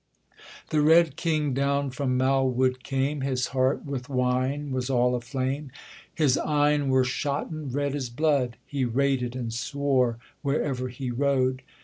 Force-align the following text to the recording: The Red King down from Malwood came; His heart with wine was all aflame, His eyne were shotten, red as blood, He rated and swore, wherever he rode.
The 0.71 0.81
Red 0.81 1.15
King 1.15 1.53
down 1.53 1.91
from 1.91 2.17
Malwood 2.17 2.81
came; 2.81 3.21
His 3.21 3.45
heart 3.49 3.85
with 3.85 4.09
wine 4.09 4.71
was 4.71 4.89
all 4.89 5.13
aflame, 5.13 5.69
His 6.15 6.39
eyne 6.39 6.89
were 6.89 7.03
shotten, 7.03 7.71
red 7.71 7.93
as 7.95 8.09
blood, 8.09 8.57
He 8.65 8.83
rated 8.83 9.35
and 9.35 9.53
swore, 9.53 10.17
wherever 10.41 10.87
he 10.87 11.11
rode. 11.11 11.61